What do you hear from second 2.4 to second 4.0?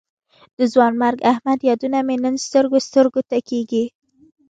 سترګو سترګو ته کېږي.